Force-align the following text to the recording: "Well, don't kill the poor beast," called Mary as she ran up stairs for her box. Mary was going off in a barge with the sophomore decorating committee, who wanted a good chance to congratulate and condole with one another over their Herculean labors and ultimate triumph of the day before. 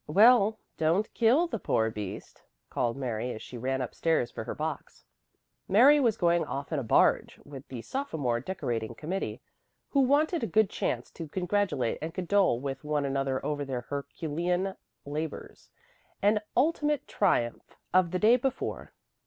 "Well, 0.07 0.57
don't 0.79 1.13
kill 1.13 1.45
the 1.45 1.59
poor 1.59 1.91
beast," 1.91 2.41
called 2.71 2.97
Mary 2.97 3.29
as 3.33 3.41
she 3.43 3.55
ran 3.55 3.83
up 3.83 3.93
stairs 3.93 4.31
for 4.31 4.45
her 4.45 4.55
box. 4.55 5.05
Mary 5.67 5.99
was 5.99 6.17
going 6.17 6.43
off 6.43 6.73
in 6.73 6.79
a 6.79 6.83
barge 6.83 7.39
with 7.45 7.67
the 7.67 7.83
sophomore 7.83 8.39
decorating 8.39 8.95
committee, 8.95 9.41
who 9.89 9.99
wanted 9.99 10.41
a 10.43 10.47
good 10.47 10.71
chance 10.71 11.11
to 11.11 11.27
congratulate 11.27 11.99
and 12.01 12.15
condole 12.15 12.59
with 12.59 12.83
one 12.83 13.05
another 13.05 13.45
over 13.45 13.63
their 13.63 13.81
Herculean 13.81 14.73
labors 15.05 15.69
and 16.19 16.41
ultimate 16.57 17.07
triumph 17.07 17.77
of 17.93 18.09
the 18.09 18.17
day 18.17 18.37
before. 18.37 18.93